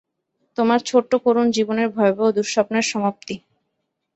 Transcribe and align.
তোমার 0.57 0.79
ছোট্ট 0.85 1.11
করুণ 1.25 1.47
জীবনের 1.51 1.87
ভয়াবহ 1.89 2.27
দুঃস্বপ্নের 2.31 2.85
সমাপ্তি। 2.91 3.35